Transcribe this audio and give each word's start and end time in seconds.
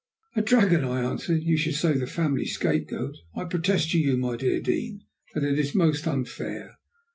"A 0.35 0.41
dragon?" 0.41 0.83
I 0.83 1.03
answered. 1.03 1.43
"You 1.43 1.55
should 1.57 1.75
say 1.75 1.93
the 1.95 2.07
family 2.07 2.47
scapegoat! 2.47 3.17
I 3.35 3.43
protest 3.43 3.91
to 3.91 3.99
you, 3.99 4.17
my 4.17 4.35
dear 4.35 4.59
Dean, 4.59 5.03
that 5.35 5.43
it 5.43 5.59
is 5.59 5.75
most 5.75 6.07
unfair. 6.07 6.79